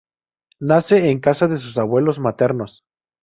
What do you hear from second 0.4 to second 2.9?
Nace en casa de sus abuelos maternos.